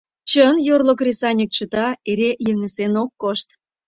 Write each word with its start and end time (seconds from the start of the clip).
Чын, 0.29 0.55
йорло 0.67 0.93
кресаньык 0.99 1.49
чыта, 1.57 1.87
эре 2.09 2.31
йыҥысен 2.45 2.93
ок 3.03 3.11
кошт. 3.21 3.47